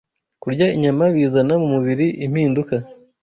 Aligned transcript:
Kurya 0.41 0.65
inyama 0.75 1.05
bizana 1.15 1.53
mu 1.61 1.67
mubiri 1.73 2.07
impinduka 2.25 2.75